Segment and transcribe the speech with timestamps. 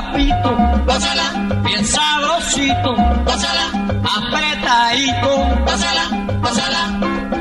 [0.00, 0.50] papito,
[0.86, 1.26] gózala,
[1.64, 2.94] bien sabrosito,
[3.24, 3.66] gózala,
[4.16, 5.32] apretadito,
[5.66, 6.04] gózala,
[6.42, 6.82] gózala,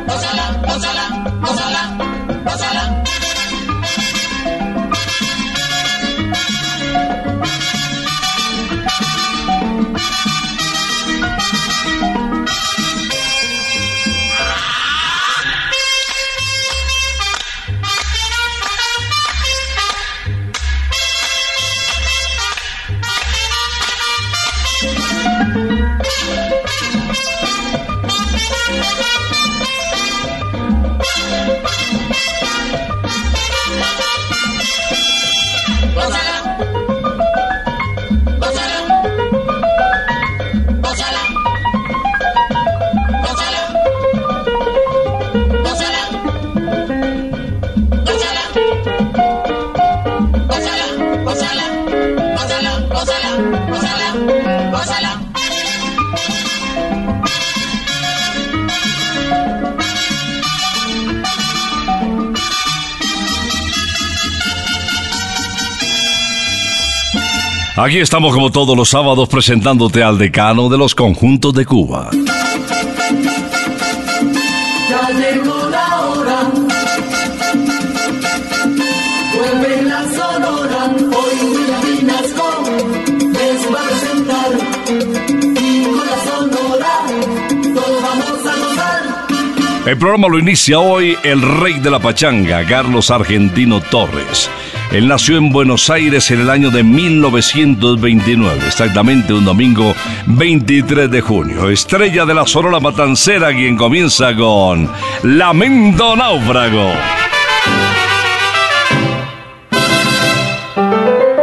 [0.07, 0.38] gózala,
[67.89, 72.11] Aquí estamos como todos los sábados presentándote al decano de los conjuntos de Cuba.
[74.91, 76.51] Ya llegó la hora.
[79.33, 80.85] Vuelve la sonora.
[81.00, 82.63] Hoy William Vinasco
[83.23, 84.51] les va a presentar.
[85.59, 86.94] Y con la sonora
[87.73, 89.01] todos vamos a gozar.
[89.88, 94.47] El programa lo inicia hoy el rey de la pachanga, Carlos Argentino Torres.
[94.91, 99.94] Él nació en Buenos Aires en el año de 1929, exactamente un domingo
[100.25, 101.69] 23 de junio.
[101.69, 104.91] Estrella de la Sonora Matancera, quien comienza con
[105.22, 106.91] Lamento Náufrago.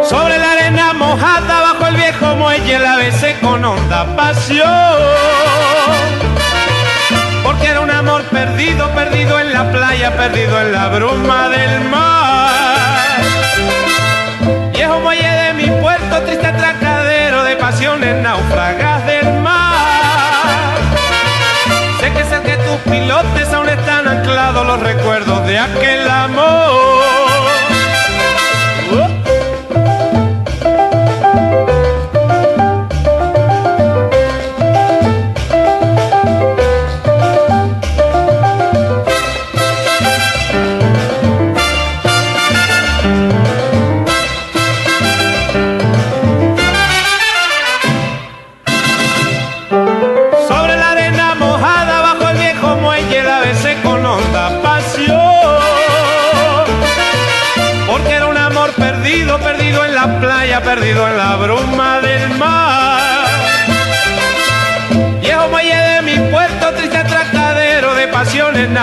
[0.03, 4.67] Sobre la arena mojada bajo el viejo muelle la besé con honda pasión.
[7.45, 12.26] Porque era un amor perdido, perdido en la playa, perdido en la bruma del mar.
[18.07, 20.77] Pasiones náufragas del mar.
[22.01, 26.86] Sé que sé que tus pilotes aún están anclados los recuerdos de aquel amor.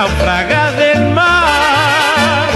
[0.04, 2.48] Náufragas del mar.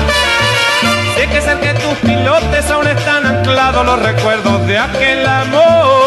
[1.15, 6.06] Sé que ser que tus pilotes aún están anclados los recuerdos de aquel amor.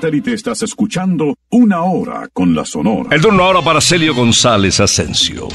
[0.00, 3.10] Satélite estás escuchando Una Hora con la Sonora.
[3.14, 5.46] El turno ahora para Celio González Asensio,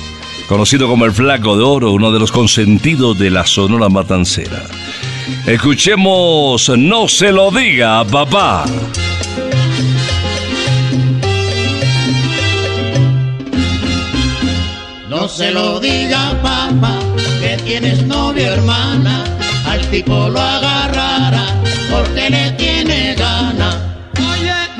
[0.47, 4.61] conocido como el Flaco de Oro, uno de los consentidos de la Sonora Matancera.
[5.47, 8.65] Escuchemos No se lo diga, papá.
[15.09, 16.99] No se lo diga, papá,
[17.41, 19.23] que tienes novia hermana,
[19.67, 21.47] al tipo lo agarrará
[21.89, 22.84] porque le tiene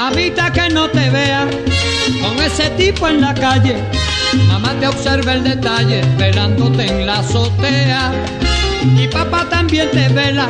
[0.06, 1.48] Mamita que no te vea
[2.22, 3.76] con ese tipo en la calle.
[4.48, 8.12] Mamá te observa el detalle velándote en la azotea.
[9.00, 10.48] Y papá también te vela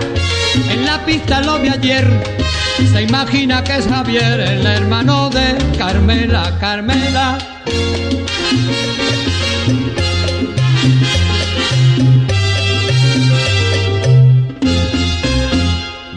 [0.70, 2.06] en la pista lo vi ayer.
[2.92, 7.38] Se imagina que es Javier, el hermano de Carmela, Carmela.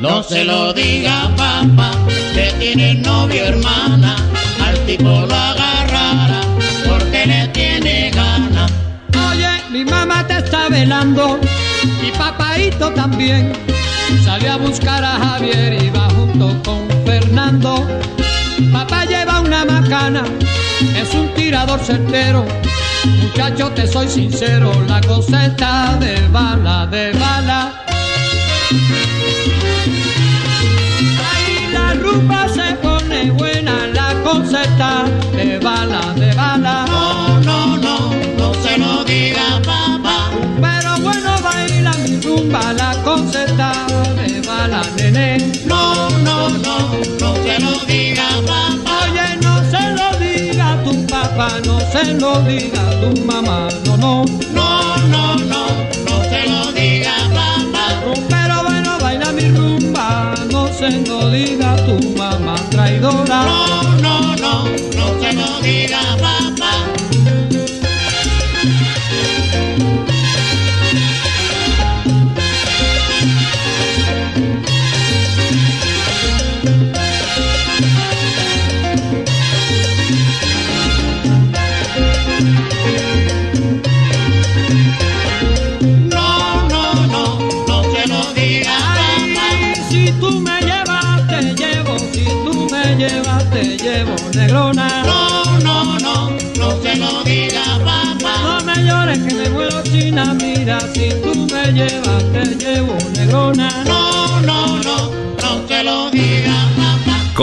[0.00, 1.92] No se lo diga papá,
[2.58, 4.16] tiene novio hermana,
[4.64, 6.40] al tipo lo agarrará,
[6.86, 8.66] porque le tiene gana.
[9.30, 11.38] Oye, mi mamá te está velando,
[12.02, 13.52] y papaito también.
[14.24, 17.86] Salió a buscar a Javier y va junto con Fernando.
[18.72, 20.24] Papá lleva una macana,
[20.96, 22.44] es un tirador certero.
[23.22, 25.48] Muchacho, te soy sincero, la cosa
[26.00, 27.78] de bala, de bala.
[31.94, 32.47] rumba se pone
[34.36, 35.04] está
[35.36, 36.84] de bala, de bala.
[36.86, 40.30] No, no, no, no se lo diga papá.
[40.60, 43.72] Pero bueno baila mi rumba, la cosa está
[44.16, 45.38] de bala, nene.
[45.64, 46.78] No, no, no,
[47.20, 48.98] no se lo diga papá.
[49.02, 54.24] Oye, no se lo diga tu papá, no se lo diga tu mamá, no, no.
[54.52, 55.66] No, no, no,
[56.06, 57.86] no se lo diga papá.
[58.28, 62.17] Pero bueno baila mi rumba, no se lo diga tu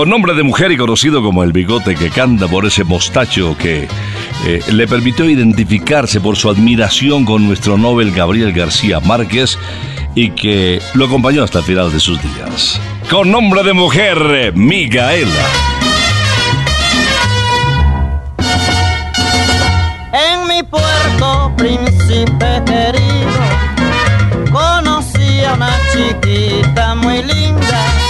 [0.05, 3.88] Con nombre de mujer y conocido como el bigote que canta por ese mostacho que
[4.45, 9.57] eh, le permitió identificarse por su admiración con nuestro Nobel Gabriel García Márquez
[10.13, 12.79] y que lo acompañó hasta el final de sus días.
[13.09, 15.31] Con nombre de mujer, Micaela.
[20.13, 23.41] En mi puerto, príncipe querido,
[24.51, 28.04] conocí a una chiquita muy linda.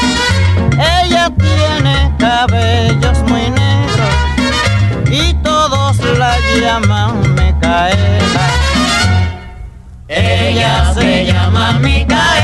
[10.08, 12.35] Ella se llama Micaela,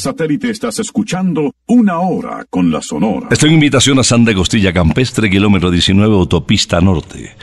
[0.00, 3.28] satélite estás escuchando Una Hora con la Sonora.
[3.30, 7.36] Esta invitación a Santa Costilla Campestre, kilómetro 19, autopista norte.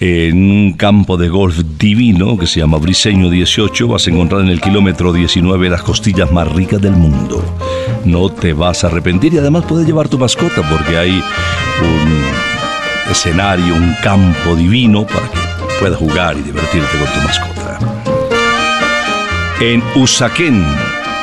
[0.00, 4.48] En un campo de golf divino que se llama Briseño 18 vas a encontrar en
[4.48, 7.40] el kilómetro 19 las costillas más ricas del mundo.
[8.04, 13.76] No te vas a arrepentir y además puedes llevar tu mascota porque hay un escenario,
[13.76, 15.38] un campo divino para que
[15.78, 17.78] puedas jugar y divertirte con tu mascota.
[19.60, 20.64] En Usaquén,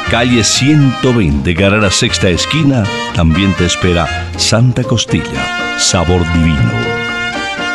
[0.10, 6.72] calle 120, cara a la sexta esquina, también te espera Santa Costilla, sabor divino.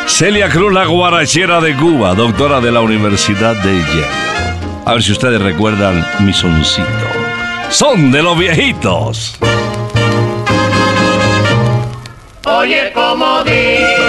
[0.05, 4.07] Celia Cruz, la guarachera de Cuba, doctora de la Universidad de Yale.
[4.85, 6.87] A ver si ustedes recuerdan mi soncito.
[7.69, 9.37] Son de los viejitos.
[12.45, 14.04] Oye, como dice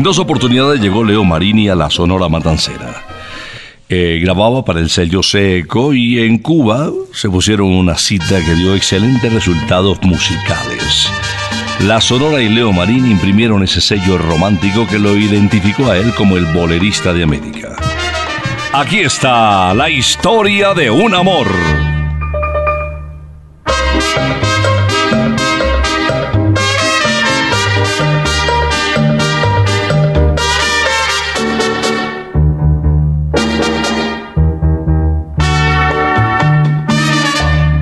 [0.00, 3.04] En dos oportunidades llegó Leo Marini a la Sonora Matancera.
[3.86, 8.74] Eh, grababa para el sello Seco y en Cuba se pusieron una cita que dio
[8.74, 11.06] excelentes resultados musicales.
[11.80, 16.38] La Sonora y Leo Marini imprimieron ese sello romántico que lo identificó a él como
[16.38, 17.76] el bolerista de América.
[18.72, 21.46] Aquí está la historia de un amor.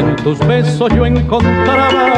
[0.00, 2.08] En tus besos yo encontraba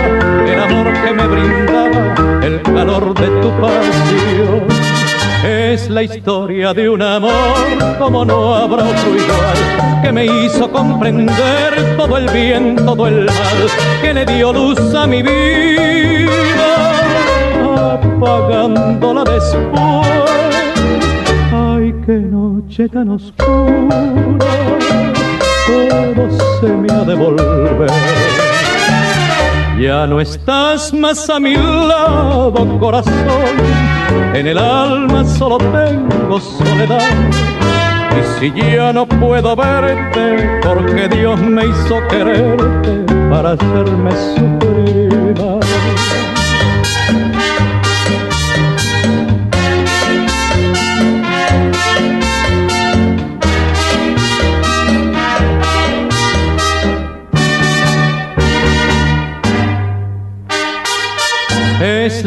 [0.47, 4.69] el amor que me brindaba, el calor de tu pasión.
[5.45, 7.67] Es la historia de un amor
[7.99, 13.69] como no habrá otro igual, que me hizo comprender todo el bien, todo el mal,
[14.01, 16.31] que le dio luz a mi vida,
[17.95, 20.07] apagándola después.
[21.53, 24.07] Ay, qué noche tan oscura,
[25.67, 27.91] todo se me ha de volver.
[29.81, 33.13] Ya no estás más a mi lado, corazón.
[34.35, 37.01] En el alma solo tengo soledad.
[38.13, 44.72] Y si ya no puedo verte, porque Dios me hizo quererte para hacerme sufrir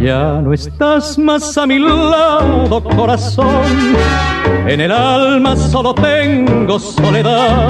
[0.00, 3.96] Ya no estás más a mi lado, corazón.
[4.66, 7.68] En el alma solo tengo soledad.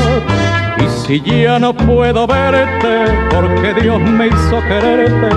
[0.78, 5.28] Y si ya no puedo verte, porque Dios me hizo quererte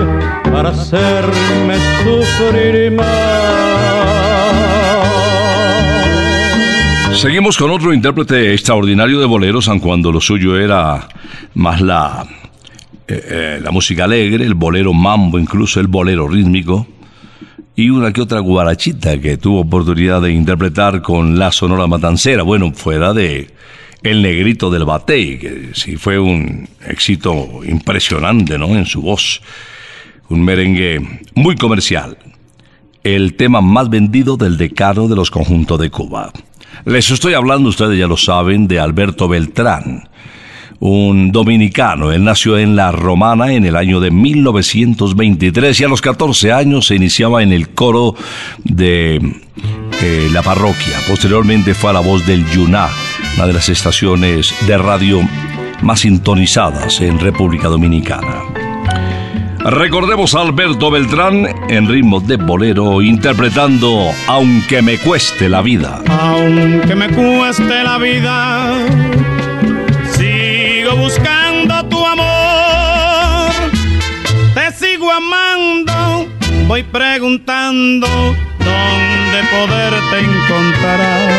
[0.50, 3.88] para hacerme sufrir más.
[7.18, 11.08] Seguimos con otro intérprete extraordinario de boleros, aun cuando lo suyo era
[11.54, 12.24] más la,
[13.08, 16.86] eh, eh, la música alegre, el bolero mambo, incluso el bolero rítmico,
[17.74, 22.70] y una que otra guarachita que tuvo oportunidad de interpretar con la Sonora Matancera, bueno,
[22.74, 23.48] fuera de
[24.02, 28.76] El Negrito del Batey, que sí fue un éxito impresionante, ¿no?
[28.76, 29.40] En su voz,
[30.28, 31.00] un merengue
[31.34, 32.18] muy comercial,
[33.04, 36.30] el tema más vendido del decano de los conjuntos de Cuba.
[36.84, 40.08] Les estoy hablando, ustedes ya lo saben, de Alberto Beltrán,
[40.80, 42.12] un dominicano.
[42.12, 46.86] Él nació en La Romana en el año de 1923 y a los 14 años
[46.86, 48.14] se iniciaba en el coro
[48.64, 49.16] de
[50.02, 50.96] eh, la parroquia.
[51.08, 52.88] Posteriormente fue a la voz del Yuná,
[53.36, 55.20] una de las estaciones de radio
[55.82, 58.44] más sintonizadas en República Dominicana.
[59.70, 66.00] Recordemos a Alberto Beltrán en ritmo de bolero interpretando Aunque me cueste la vida.
[66.08, 68.86] Aunque me cueste la vida,
[70.88, 73.50] sigo buscando tu amor.
[74.54, 76.28] Te sigo amando,
[76.66, 78.06] voy preguntando
[78.58, 81.30] dónde poderte encontrar.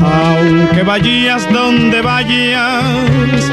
[0.00, 3.50] Aunque vayas donde vayas,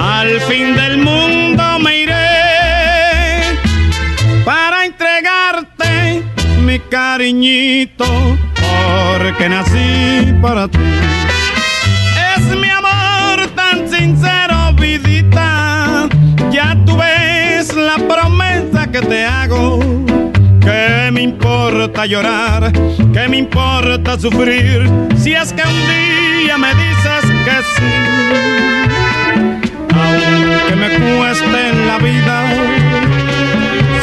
[0.00, 3.58] al fin del mundo me iré
[4.44, 6.22] para entregarte
[6.64, 8.06] mi cariñito,
[8.54, 10.78] porque nací para ti.
[14.04, 16.08] Sincero, vidita.
[16.50, 19.78] Ya tú ves la promesa que te hago.
[20.60, 22.72] Que me importa llorar,
[23.14, 27.92] que me importa sufrir, si es que un día me dices que sí.
[30.02, 32.36] Aunque me cueste en la vida,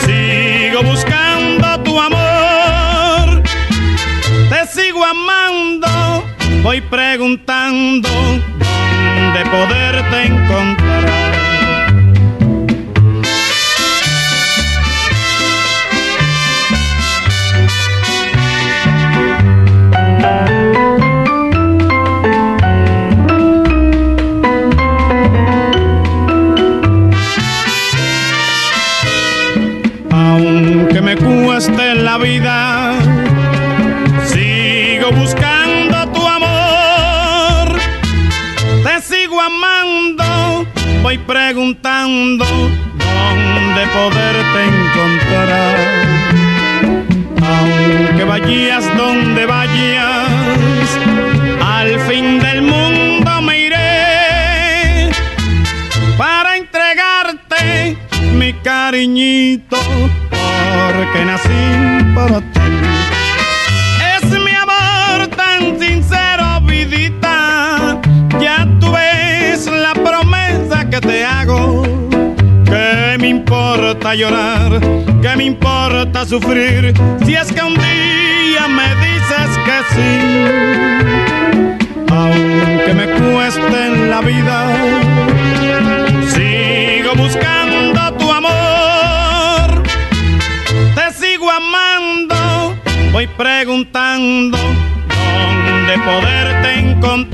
[0.06, 3.42] sigo buscando tu amor.
[4.52, 6.24] Te sigo amando,
[6.62, 8.10] voy preguntando
[9.34, 10.91] dónde poderte encontrar.
[41.76, 45.78] Preguntando dónde poderte encontrar.
[47.44, 51.00] Aunque vayas donde vayas,
[51.64, 55.12] al fin del mundo me iré
[56.18, 57.98] para entregarte
[58.34, 59.78] mi cariñito,
[60.30, 62.51] porque nací para ti.
[74.02, 74.82] Importa llorar?
[75.22, 76.92] ¿Qué me importa sufrir?
[77.24, 80.20] Si es que un día me dices que sí.
[82.10, 84.76] Aunque me cueste en la vida,
[86.30, 89.84] sigo buscando tu amor.
[90.96, 92.76] Te sigo amando,
[93.12, 97.31] voy preguntando dónde poderte encontrar.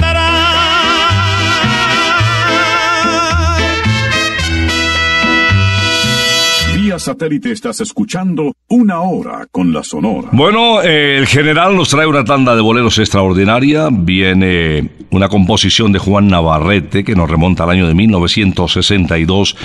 [7.00, 10.30] Satélite estás escuchando Una Hora con la Sonora.
[10.32, 13.90] Bueno, eh, el general nos trae una tanda de boleros extraordinaria.
[13.92, 19.56] Viene una composición de Juan Navarrete que nos remonta al año de 1962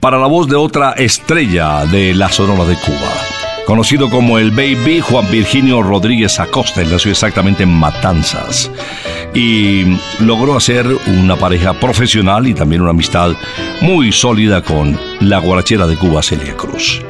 [0.00, 3.12] para la voz de otra estrella de la Sonora de Cuba.
[3.66, 8.70] Conocido como el Baby Juan Virginio Rodríguez Acosta, él nació exactamente en Matanzas
[9.34, 13.32] y logró hacer una pareja profesional y también una amistad
[13.80, 17.00] muy sólida con la guarachera de Cuba, Celia Cruz.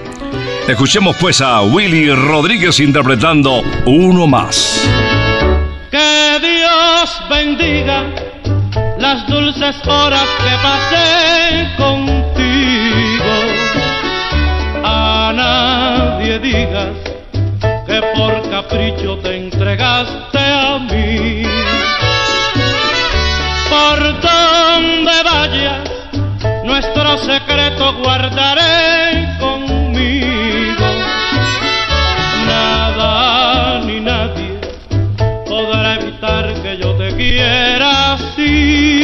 [0.69, 4.89] Escuchemos pues a Willy Rodríguez interpretando Uno Más.
[5.91, 8.05] Que Dios bendiga
[8.99, 13.33] las dulces horas que pasé contigo.
[14.85, 16.95] A nadie digas
[17.87, 21.62] que por capricho te entregaste a mí.
[27.13, 30.87] Nuestro secreto guardaré conmigo.
[32.47, 34.59] Nada ni nadie
[35.47, 39.03] podrá evitar que yo te quiera así.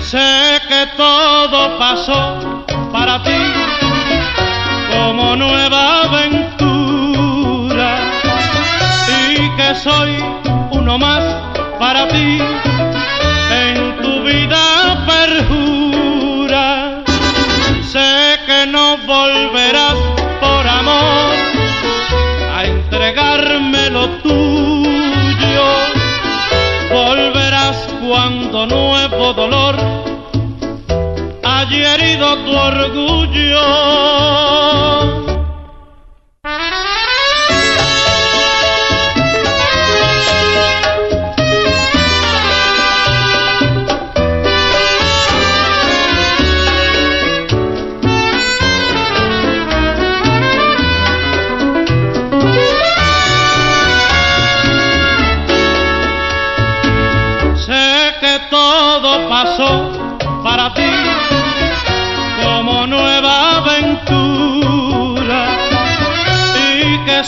[0.00, 3.42] Sé que todo pasó para ti
[4.92, 7.98] como nueva aventura
[9.08, 10.24] y que soy
[10.70, 11.24] uno más
[11.80, 12.38] para ti
[13.50, 15.71] en tu vida perjura.
[18.72, 19.96] No volverás
[20.40, 21.34] por amor
[22.56, 25.68] a entregarme lo tuyo.
[26.90, 29.76] Volverás cuando nuevo dolor
[31.44, 33.62] haya herido tu orgullo.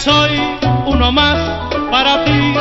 [0.05, 0.39] Soy
[0.85, 1.39] uno más
[1.91, 2.55] para ti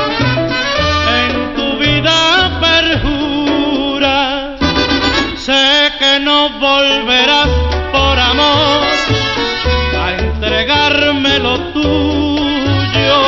[1.20, 4.56] en tu vida perjura.
[5.36, 7.50] Sé que no volverás
[7.92, 8.80] por amor
[10.02, 13.20] a entregarme lo tuyo.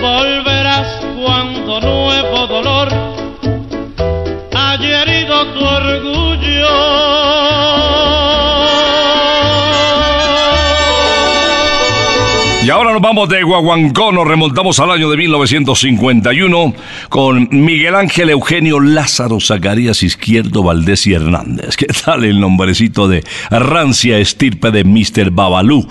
[0.00, 0.88] Volverás
[1.20, 2.88] cuando nuevo dolor
[4.54, 6.11] haya herido tu orgullo.
[12.92, 16.74] Nos vamos de Guaguancó, nos remontamos al año de 1951
[17.08, 21.76] con Miguel Ángel Eugenio Lázaro Zacarías Izquierdo Valdés y Hernández.
[21.76, 25.30] ¿Qué tal el nombrecito de rancia estirpe de Mr.
[25.30, 25.88] Babalú?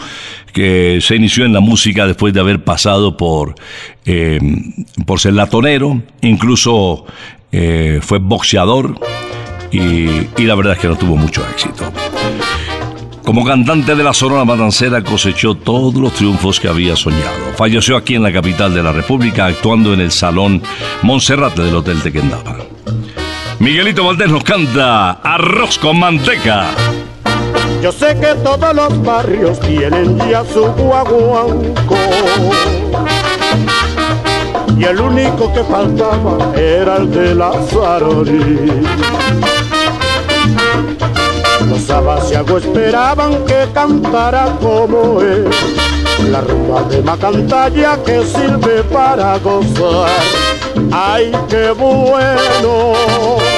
[0.53, 3.55] que se inició en la música después de haber pasado por,
[4.05, 4.37] eh,
[5.05, 7.05] por ser latonero, incluso
[7.53, 8.99] eh, fue boxeador
[9.71, 11.89] y la verdad es que no tuvo mucho éxito.
[13.25, 17.53] Como cantante de la Sonora Matancera cosechó todos los triunfos que había soñado.
[17.55, 20.61] Falleció aquí en la capital de la República actuando en el Salón
[21.03, 22.55] Monserrate del Hotel Tequendama.
[23.59, 26.65] Miguelito Valdés nos canta Arroz con manteca.
[27.81, 31.95] Yo sé que todos los barrios tienen ya su guaguanco.
[34.77, 38.81] Y el único que faltaba era el de la Sarori.
[41.81, 45.49] Los abasiagos esperaban que cantara como él,
[46.29, 50.11] La rumba de Macantalla que sirve para gozar.
[50.91, 53.50] ¡Ay, qué bueno!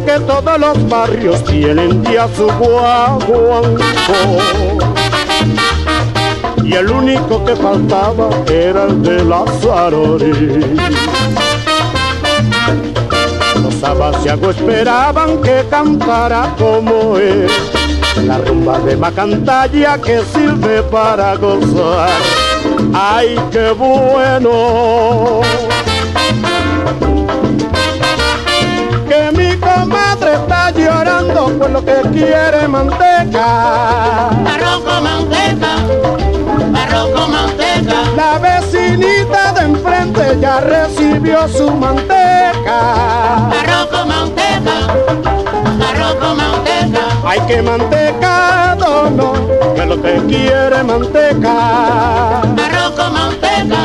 [0.00, 3.84] Que todos los barrios tienen ya su guaguanco
[6.64, 10.76] y el único que faltaba era el de la Zarori.
[13.62, 17.46] Los abasiagos esperaban que cantara como él,
[18.24, 22.10] la rumba de Macantalla que sirve para gozar.
[22.92, 25.42] ¡Ay, qué bueno!
[31.24, 34.28] Llorando por lo que quiere manteca.
[34.28, 35.76] Arroz con manteca,
[36.74, 37.94] arroz con manteca.
[38.16, 43.48] La vecinita de enfrente ya recibió su manteca.
[43.50, 44.76] Arroz con manteca,
[45.88, 47.00] arroz con manteca.
[47.26, 49.32] Hay que mantecado, no,
[49.74, 52.40] que lo que quiere manteca.
[52.40, 53.80] Arroz con manteca,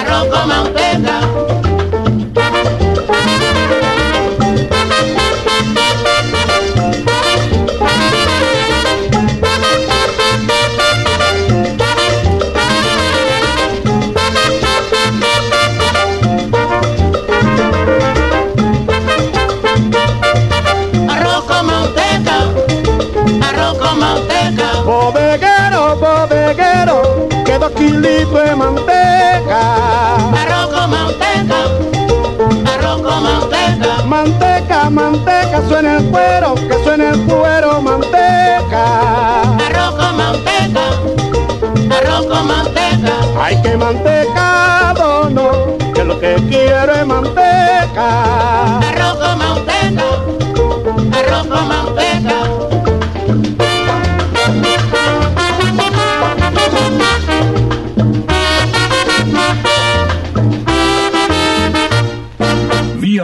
[0.00, 0.91] arroz con manteca.
[23.92, 24.82] Con manteca.
[24.84, 30.16] Bodeguero, bodeguero, que dos kilitos de manteca.
[30.40, 31.58] Arroz con manteca,
[32.72, 34.02] arroz con manteca.
[34.06, 36.31] Manteca, manteca, suena el cuero,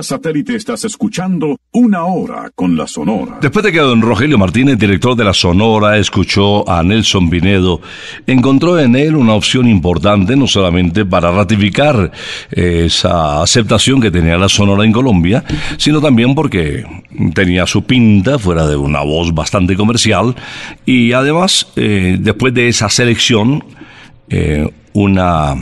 [0.09, 3.39] satélite estás escuchando una hora con la Sonora.
[3.43, 7.83] Después de que don Rogelio Martínez, director de la Sonora, escuchó a Nelson Vinedo,
[8.27, 12.11] encontró en él una opción importante no solamente para ratificar
[12.51, 15.45] eh, esa aceptación que tenía la Sonora en Colombia,
[15.77, 16.87] sino también porque
[17.35, 20.35] tenía su pinta fuera de una voz bastante comercial
[20.87, 23.63] y además, eh, después de esa selección,
[24.31, 25.55] eh, una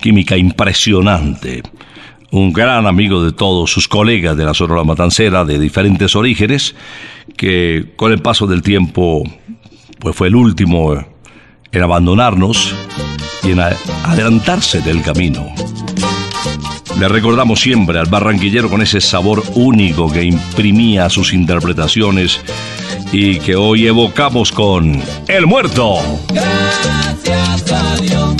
[0.00, 1.62] química impresionante
[2.30, 6.74] un gran amigo de todos sus colegas de la Sonora Matancera de diferentes orígenes,
[7.36, 9.22] que con el paso del tiempo
[9.98, 10.94] pues fue el último
[11.72, 12.74] en abandonarnos
[13.42, 15.46] y en adelantarse del camino.
[16.98, 22.40] Le recordamos siempre al barranquillero con ese sabor único que imprimía sus interpretaciones
[23.12, 25.96] y que hoy evocamos con El Muerto.
[26.32, 28.36] Gracias a Dios,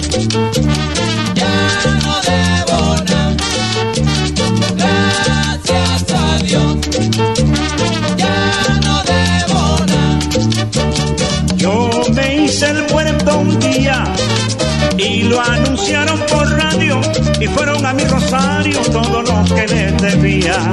[17.41, 20.71] y fueron a mi rosario todos los que les debía.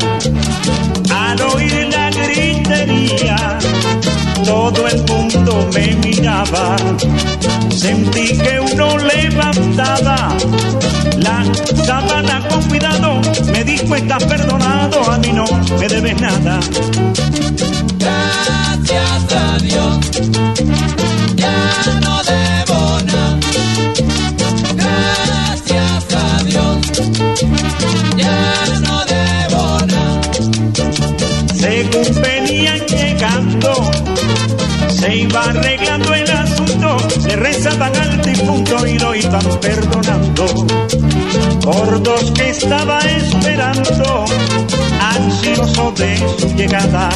[1.13, 3.57] Al oír la gritería,
[4.45, 6.75] todo el mundo me miraba.
[7.69, 10.29] Sentí que uno levantaba
[11.17, 11.43] la
[11.85, 13.21] sábana con cuidado.
[13.51, 15.45] Me dijo, estás perdonado, a mí no
[15.79, 16.59] me debes nada.
[17.99, 20.11] Gracias a Dios,
[21.35, 22.52] ya no debo
[35.23, 40.45] iba arreglando el asunto, le rezaban al difunto y lo iban perdonando.
[41.61, 44.25] Por dos que estaba esperando,
[45.15, 47.09] ansioso de su llegada.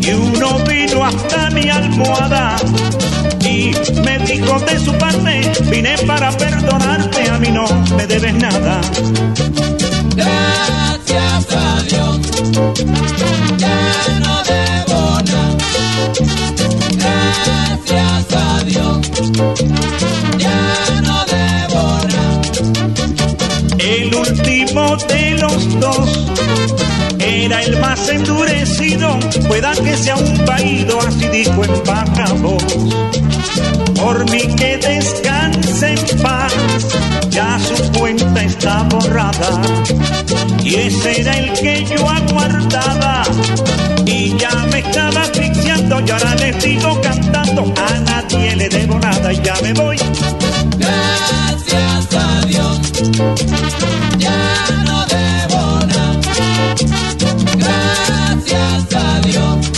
[0.00, 2.56] Y uno vino hasta mi almohada
[3.40, 3.72] y
[4.04, 8.80] me dijo de su parte, vine para perdonarte, a mí no me debes nada.
[10.14, 12.67] Gracias a Dios,
[25.80, 26.28] dos
[27.18, 29.18] era el más endurecido,
[29.48, 32.62] pueda que sea un paído, así dijo en baja voz.
[33.94, 36.52] Por mí que descanse en paz,
[37.30, 39.60] ya su cuenta está borrada.
[40.62, 43.22] Y ese era el que yo aguardaba.
[44.06, 47.72] Y ya me estaba asfixiando, y ahora le sigo cantando.
[47.76, 49.96] A nadie le debo nada y ya me voy.
[50.76, 52.80] Gracias a Dios,
[54.18, 55.27] ya no debo.
[57.56, 59.72] Gracias a Dios,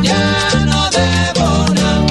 [0.00, 2.06] ya no debo nada.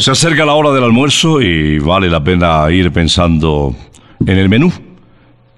[0.00, 3.74] Se acerca la hora del almuerzo y vale la pena ir pensando
[4.24, 4.72] en el menú.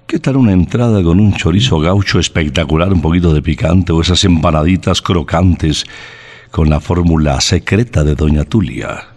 [0.07, 4.23] ¿Qué tal una entrada con un chorizo gaucho espectacular, un poquito de picante o esas
[4.25, 5.85] empanaditas crocantes
[6.49, 9.09] con la fórmula secreta de Doña Tulia?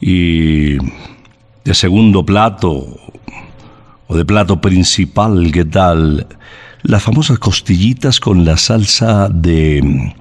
[0.00, 3.00] Y de segundo plato
[4.08, 6.26] o de plato principal, ¿qué tal?
[6.82, 10.12] Las famosas costillitas con la salsa de...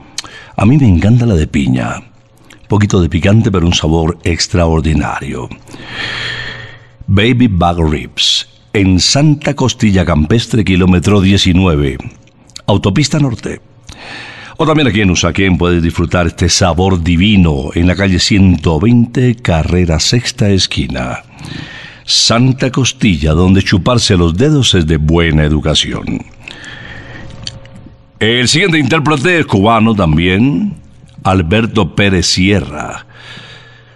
[0.56, 2.02] A mí me encanta la de piña.
[2.68, 5.48] Poquito de picante, pero un sabor extraordinario.
[7.08, 11.98] Baby Back Ribs, en Santa Costilla Campestre, kilómetro 19,
[12.66, 13.62] Autopista Norte.
[14.58, 20.00] O también aquí en Usaquén puedes disfrutar este sabor divino en la calle 120, carrera
[20.00, 21.24] sexta esquina.
[22.06, 26.24] Santa Costilla, donde chuparse los dedos es de buena educación.
[28.20, 30.76] El siguiente intérprete es cubano también,
[31.24, 33.06] Alberto Pérez Sierra.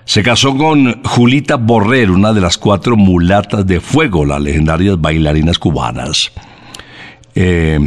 [0.06, 5.60] Se casó con Julita Borrer, una de las cuatro mulatas de fuego, las legendarias bailarinas
[5.60, 6.32] cubanas,
[7.36, 7.80] eh,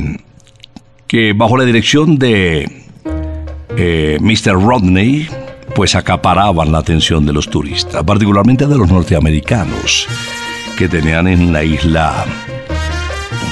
[1.09, 2.71] que bajo la dirección de
[3.77, 4.53] eh, Mr.
[4.53, 5.27] Rodney,
[5.75, 10.07] pues acaparaban la atención de los turistas, particularmente de los norteamericanos,
[10.77, 12.25] que tenían en la isla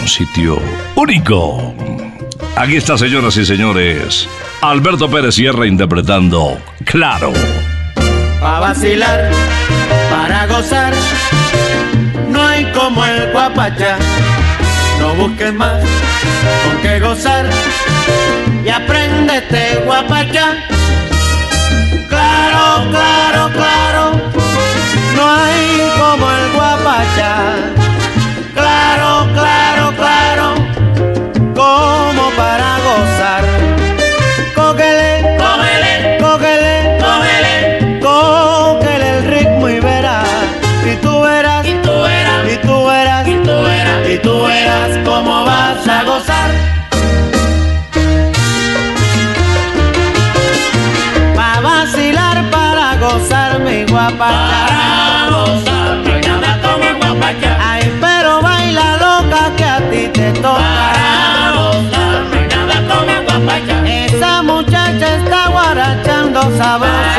[0.01, 0.59] un sitio
[0.95, 1.75] único.
[2.57, 4.29] Aquí está, señoras y señores,
[4.61, 7.33] Alberto Pérez Sierra interpretando Claro.
[8.41, 9.31] Pa' vacilar,
[10.11, 10.93] para gozar,
[12.29, 13.99] no hay como el guapachá.
[14.99, 17.47] No busques más con qué gozar
[18.65, 20.80] y aprendete guapachá.
[22.91, 23.70] Claro, claro,
[66.61, 67.10] sabor.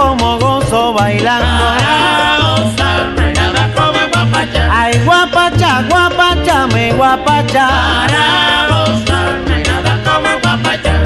[0.00, 1.46] Como gozo bailando.
[1.46, 4.82] Para gozar, no hay nada como el guapachá.
[4.82, 7.68] Ay, guapacha, guapacha, mi guapacha.
[7.68, 11.02] Para gozar, no hay nada como el guapachá.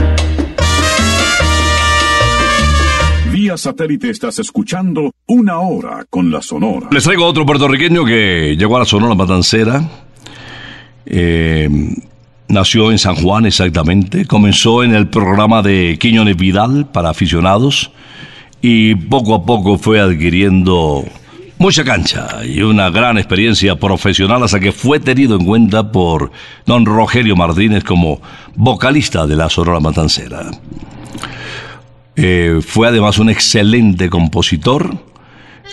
[3.33, 6.87] Vía satélite estás escuchando Una Hora con la Sonora.
[6.93, 9.83] Les traigo otro puertorriqueño que llegó a la Sonora Matancera.
[11.07, 11.69] Eh,
[12.47, 14.25] nació en San Juan exactamente.
[14.25, 17.91] Comenzó en el programa de Quiñones Vidal para aficionados
[18.67, 21.05] y poco a poco fue adquiriendo
[21.59, 26.33] mucha cancha y una gran experiencia profesional hasta que fue tenido en cuenta por
[26.65, 28.23] don Rogelio Martínez como
[28.55, 30.51] vocalista de la Sonora Matancera.
[32.17, 34.97] Eh, fue además un excelente compositor.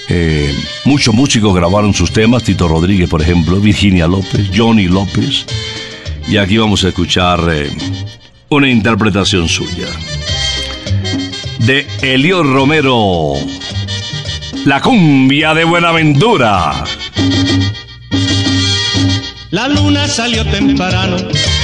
[0.10, 5.46] Eh, muchos músicos grabaron sus temas, Tito Rodríguez, por ejemplo, Virginia López, Johnny López.
[6.28, 7.70] Y aquí vamos a escuchar eh,
[8.50, 9.88] una interpretación suya.
[11.66, 13.34] De Elio Romero,
[14.66, 16.84] La cumbia de Buenaventura.
[19.52, 21.18] La luna salió temprano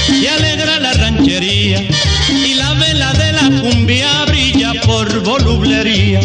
[0.08, 1.80] y alegra la ranchería
[2.30, 6.20] y la vela de la cumbia brilla por volublería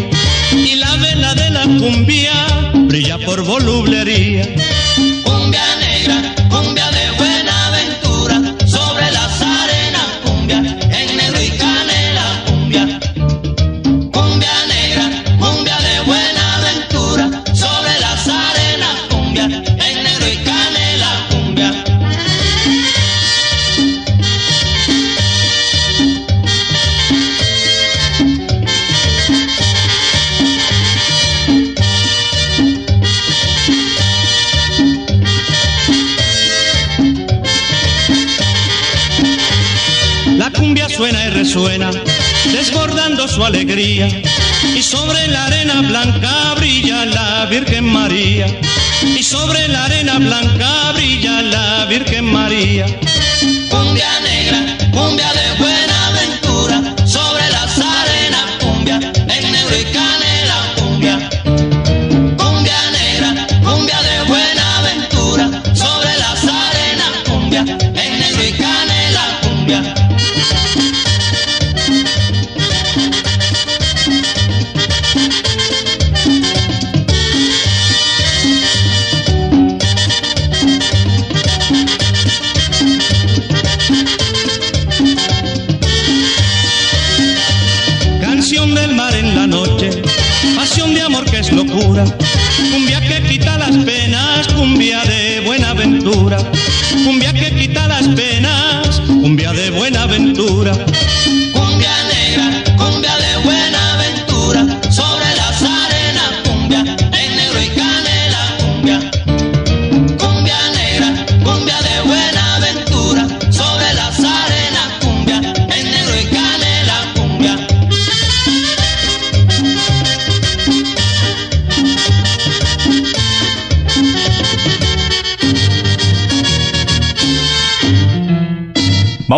[0.51, 4.53] y la vela de la cumbia brilla por volublería.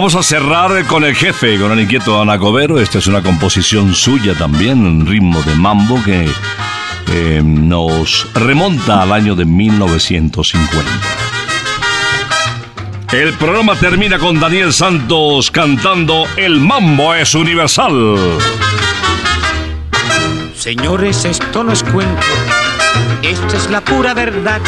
[0.05, 2.79] Vamos a cerrar con el jefe, con el inquieto Anacobero.
[2.79, 6.29] Esta es una composición suya también, un ritmo de mambo que
[7.07, 10.91] eh, nos remonta al año de 1950.
[13.13, 18.15] El programa termina con Daniel Santos cantando El mambo es universal.
[20.55, 22.27] Señores, esto no es cuento,
[23.23, 24.61] esta es la pura verdad.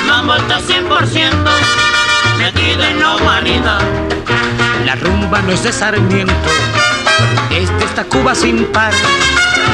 [0.00, 1.79] El mambo está 100%
[2.98, 3.80] la humanidad.
[4.84, 6.32] La rumba no es de Sarmiento,
[7.50, 8.92] es de esta Cuba sin par.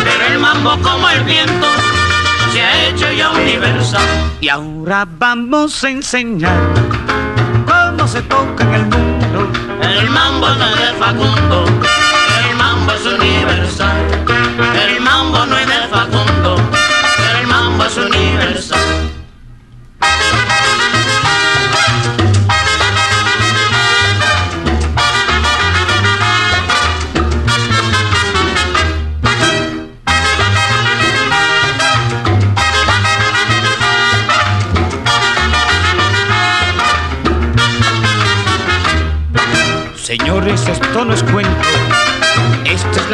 [0.05, 1.67] Pero el mambo como el viento
[2.53, 4.03] se ha hecho ya universal.
[4.41, 6.59] Y ahora vamos a enseñar
[7.67, 9.49] cómo se toca en el mundo.
[9.83, 11.65] El mambo no de Facundo,
[12.49, 14.46] el mambo es universal.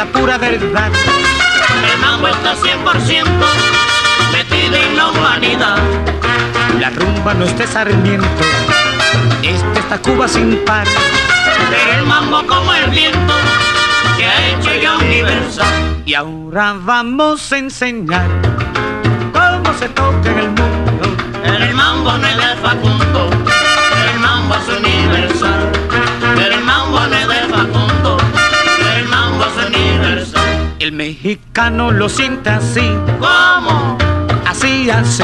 [0.04, 0.90] La pura verdad.
[1.92, 3.24] El mambo está 100%
[4.32, 5.78] metido en la humanidad.
[6.80, 8.42] La rumba no es de Sarmiento,
[9.42, 10.88] esta Cuba sin par.
[11.70, 13.34] Pero el mambo como el viento
[14.16, 16.02] se ha hecho ya universal.
[16.04, 18.26] Y ahora vamos a enseñar
[19.32, 21.16] cómo se toca en el mundo.
[21.44, 23.30] El mambo no es de Facundo,
[30.82, 32.80] El mexicano lo siente así,
[33.20, 33.96] ¿Cómo?
[34.44, 35.22] así, así.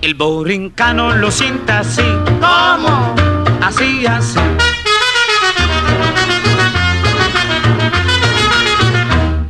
[0.00, 2.02] El borincano lo siente así,
[2.40, 3.14] ¿Cómo?
[3.62, 4.40] así, así.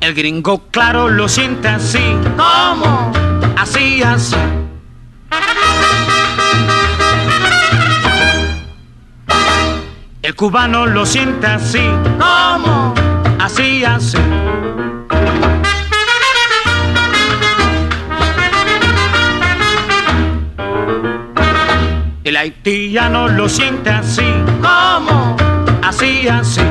[0.02, 2.04] El gringo claro lo siente así,
[2.36, 3.12] ¿Cómo?
[3.56, 4.36] así, así.
[10.32, 11.86] El cubano lo siente así.
[12.18, 12.94] ¿Cómo?
[13.38, 14.16] Así, así.
[22.24, 24.24] El haitiano lo siente así.
[24.62, 25.36] ¿Cómo?
[25.82, 26.62] Así, así.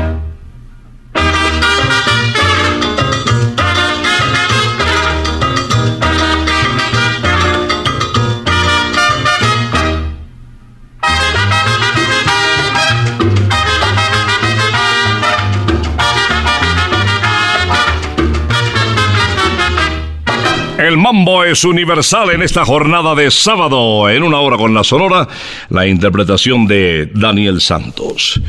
[21.01, 25.27] Mambo es universal en esta jornada de sábado, en una hora con la sonora,
[25.69, 28.39] la interpretación de Daniel Santos.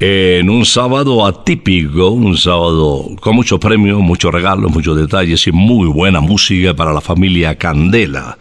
[0.00, 5.86] En un sábado atípico, un sábado con muchos premios, muchos regalos, muchos detalles y muy
[5.86, 8.36] buena música para la familia Candela.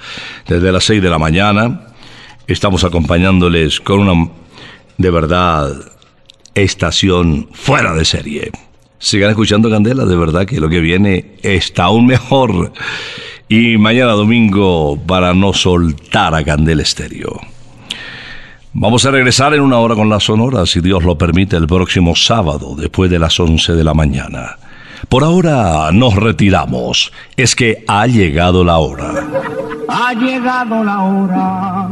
[0.48, 1.82] Desde las 6 de la mañana
[2.48, 4.32] estamos acompañándoles con una,
[4.98, 5.72] de verdad,
[6.56, 8.52] estación fuera de serie.
[8.98, 12.74] Sigan escuchando Candela, de verdad que lo que viene está aún mejor.
[13.52, 17.38] Y mañana domingo para no soltar a Candela Estéreo.
[18.72, 22.16] Vamos a regresar en una hora con la Sonora, si Dios lo permite, el próximo
[22.16, 24.58] sábado, después de las 11 de la mañana.
[25.10, 27.12] Por ahora nos retiramos.
[27.36, 29.12] Es que ha llegado la hora.
[29.90, 31.90] Ha llegado la hora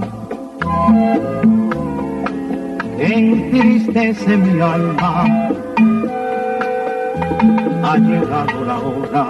[3.00, 5.26] entristece mi alma.
[7.84, 9.30] Ha llegado la hora